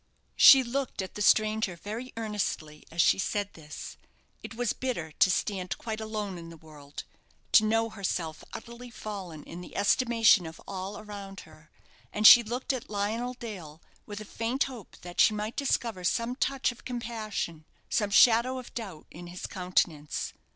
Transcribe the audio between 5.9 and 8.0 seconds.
alone in the world; to know